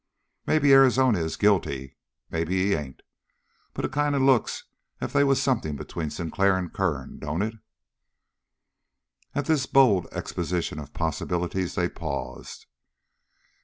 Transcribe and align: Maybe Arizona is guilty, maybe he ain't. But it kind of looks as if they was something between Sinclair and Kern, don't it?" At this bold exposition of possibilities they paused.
Maybe 0.47 0.73
Arizona 0.73 1.19
is 1.19 1.35
guilty, 1.37 1.95
maybe 2.31 2.57
he 2.69 2.73
ain't. 2.73 3.03
But 3.71 3.85
it 3.85 3.91
kind 3.91 4.15
of 4.15 4.23
looks 4.23 4.63
as 4.99 5.09
if 5.09 5.13
they 5.13 5.23
was 5.23 5.39
something 5.39 5.75
between 5.75 6.09
Sinclair 6.09 6.57
and 6.57 6.73
Kern, 6.73 7.19
don't 7.19 7.43
it?" 7.43 7.53
At 9.35 9.45
this 9.45 9.67
bold 9.67 10.07
exposition 10.11 10.79
of 10.79 10.95
possibilities 10.95 11.75
they 11.75 11.87
paused. 11.87 12.65